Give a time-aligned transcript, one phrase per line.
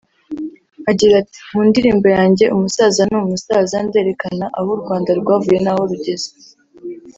[0.89, 6.29] Agira ati “Mu ndirimbo yanjye ‘umusaza ni umusaza’ nderekana aho u Rwanda rwavuye n’aho rugeze